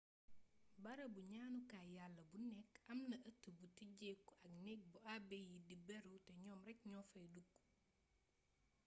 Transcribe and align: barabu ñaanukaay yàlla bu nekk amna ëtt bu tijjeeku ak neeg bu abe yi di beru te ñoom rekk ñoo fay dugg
barabu 0.83 1.19
ñaanukaay 1.33 1.87
yàlla 1.97 2.21
bu 2.29 2.37
nekk 2.55 2.73
amna 2.91 3.15
ëtt 3.29 3.43
bu 3.57 3.65
tijjeeku 3.77 4.27
ak 4.45 4.53
neeg 4.63 4.81
bu 4.91 4.97
abe 5.15 5.37
yi 5.49 5.57
di 5.67 5.75
beru 5.87 6.15
te 6.25 6.31
ñoom 6.43 6.59
rekk 6.67 6.81
ñoo 6.91 7.05
fay 7.11 7.27
dugg 7.35 7.49